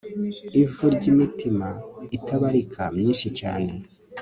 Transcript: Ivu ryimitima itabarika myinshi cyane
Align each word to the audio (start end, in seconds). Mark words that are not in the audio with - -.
Ivu 0.61 0.85
ryimitima 0.95 1.67
itabarika 2.17 2.83
myinshi 2.97 3.27
cyane 3.39 3.71